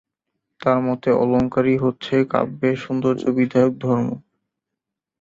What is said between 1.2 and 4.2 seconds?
অলঙ্কারই হচ্ছে কাব্যের সৌন্দর্য-বিধায়ক ধর্ম।